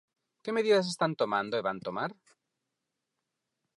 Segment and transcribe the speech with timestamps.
[0.43, 2.11] ¿Que medidas están tomando e van tomar?